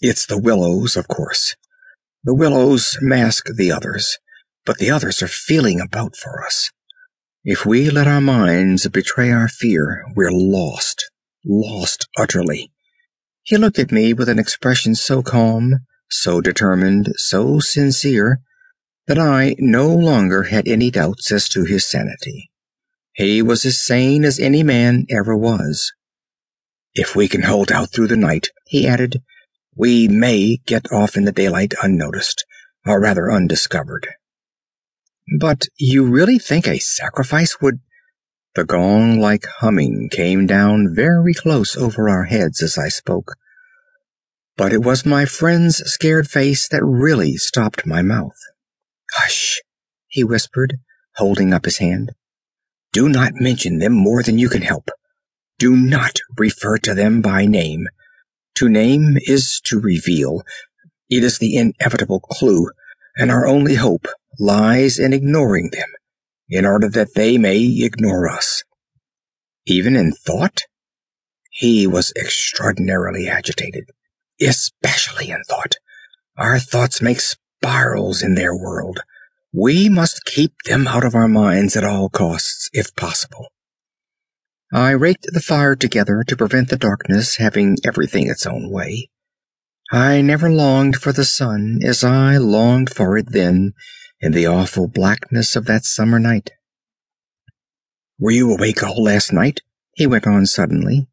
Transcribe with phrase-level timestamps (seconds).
[0.00, 1.56] It's the willows, of course.
[2.24, 4.18] The willows mask the others,
[4.64, 6.70] but the others are feeling about for us.
[7.44, 11.10] If we let our minds betray our fear, we're lost.
[11.44, 12.70] Lost utterly.
[13.42, 18.40] He looked at me with an expression so calm, so determined, so sincere,
[19.06, 22.50] that I no longer had any doubts as to his sanity.
[23.12, 25.92] He was as sane as any man ever was.
[26.94, 29.22] If we can hold out through the night, he added,
[29.80, 32.44] we may get off in the daylight unnoticed,
[32.84, 34.06] or rather undiscovered.
[35.38, 37.80] But you really think a sacrifice would...
[38.54, 43.36] The gong-like humming came down very close over our heads as I spoke.
[44.54, 48.36] But it was my friend's scared face that really stopped my mouth.
[49.14, 49.62] Hush,
[50.08, 50.76] he whispered,
[51.14, 52.12] holding up his hand.
[52.92, 54.90] Do not mention them more than you can help.
[55.58, 57.86] Do not refer to them by name.
[58.60, 60.42] To name is to reveal.
[61.08, 62.68] It is the inevitable clue,
[63.16, 64.06] and our only hope
[64.38, 65.88] lies in ignoring them,
[66.46, 68.62] in order that they may ignore us.
[69.64, 70.60] Even in thought?
[71.50, 73.84] He was extraordinarily agitated,
[74.42, 75.76] especially in thought.
[76.36, 79.00] Our thoughts make spirals in their world.
[79.54, 83.46] We must keep them out of our minds at all costs, if possible.
[84.72, 89.10] I raked the fire together to prevent the darkness having everything its own way.
[89.90, 93.72] I never longed for the sun as I longed for it then
[94.20, 96.52] in the awful blackness of that summer night.
[98.18, 99.60] Were you awake all last night?
[99.94, 101.08] he went on suddenly.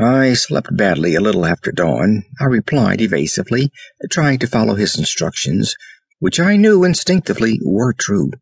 [0.00, 3.70] I slept badly a little after dawn, I replied evasively,
[4.10, 5.76] trying to follow his instructions,
[6.18, 8.32] which I knew instinctively were true.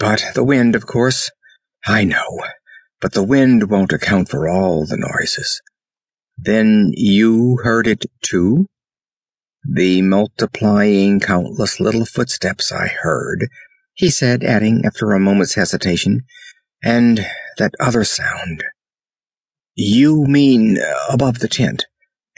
[0.00, 1.30] But the wind, of course.
[1.86, 2.40] I know,
[3.00, 5.60] but the wind won't account for all the noises.
[6.38, 8.66] Then you heard it too?
[9.68, 13.48] The multiplying countless little footsteps I heard,
[13.94, 16.22] he said, adding after a moment's hesitation,
[16.82, 17.26] and
[17.58, 18.62] that other sound.
[19.74, 20.78] You mean
[21.10, 21.86] above the tent,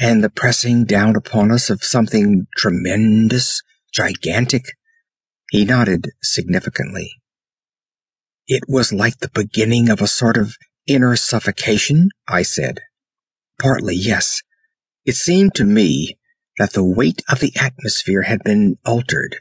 [0.01, 3.63] and the pressing down upon us of something tremendous,
[3.93, 4.65] gigantic?
[5.51, 7.13] He nodded significantly.
[8.49, 12.81] It was like the beginning of a sort of inner suffocation, I said.
[13.61, 14.41] Partly, yes.
[15.05, 16.17] It seemed to me
[16.59, 19.37] that the weight of the atmosphere had been altered,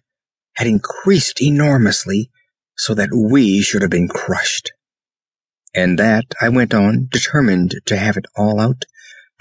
[0.58, 2.30] had increased enormously,
[2.76, 4.72] so that we should have been crushed.
[5.74, 8.84] And that, I went on, determined to have it all out,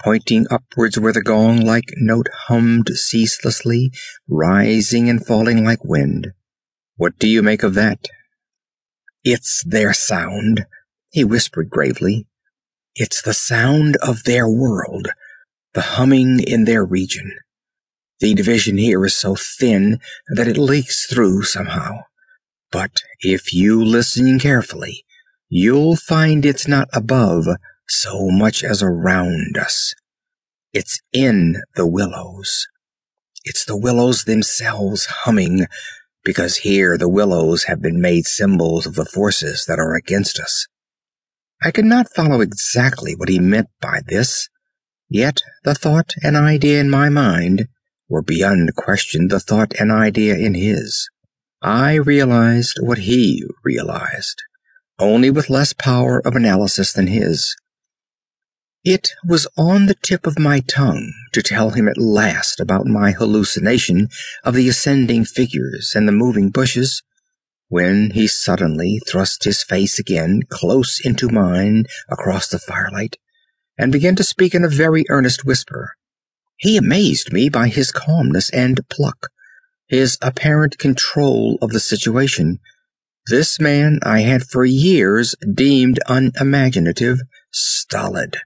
[0.01, 3.91] pointing upwards where the gong-like note hummed ceaselessly,
[4.29, 6.27] rising and falling like wind.
[6.95, 8.07] What do you make of that?
[9.29, 10.67] It's their sound,
[11.11, 12.27] he whispered gravely.
[12.95, 15.09] It's the sound of their world,
[15.73, 17.33] the humming in their region.
[18.21, 19.99] The division here is so thin
[20.29, 22.03] that it leaks through somehow.
[22.71, 25.03] But if you listen carefully,
[25.49, 27.47] you'll find it's not above
[27.85, 29.93] so much as around us.
[30.71, 32.65] It's in the willows.
[33.43, 35.67] It's the willows themselves humming,
[36.27, 40.67] because here the willows have been made symbols of the forces that are against us.
[41.63, 44.49] I could not follow exactly what he meant by this,
[45.07, 47.69] yet the thought and idea in my mind
[48.09, 51.07] were beyond question the thought and idea in his.
[51.61, 54.43] I realized what he realized,
[54.99, 57.55] only with less power of analysis than his.
[58.89, 63.11] It was on the tip of my tongue to tell him at last about my
[63.11, 64.07] hallucination
[64.45, 67.03] of the ascending figures and the moving bushes,
[67.67, 73.17] when he suddenly thrust his face again close into mine across the firelight,
[73.77, 75.91] and began to speak in a very earnest whisper.
[76.55, 79.27] He amazed me by his calmness and pluck,
[79.89, 82.59] his apparent control of the situation.
[83.25, 87.19] This man I had for years deemed unimaginative,
[87.51, 88.37] stolid.